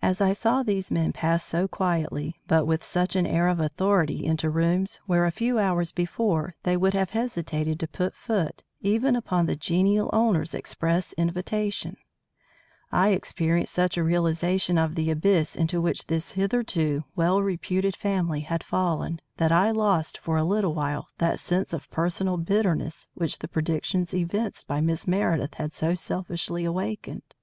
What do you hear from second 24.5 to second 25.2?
by Miss